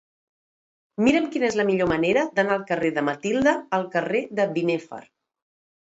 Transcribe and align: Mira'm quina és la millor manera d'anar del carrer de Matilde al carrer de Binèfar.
Mira'm 1.07 1.27
quina 1.35 1.45
és 1.51 1.59
la 1.59 1.67
millor 1.67 1.91
manera 1.93 2.25
d'anar 2.39 2.55
del 2.57 2.65
carrer 2.73 2.93
de 2.99 3.07
Matilde 3.13 3.57
al 3.81 3.89
carrer 3.99 4.27
de 4.41 4.51
Binèfar. 4.59 5.05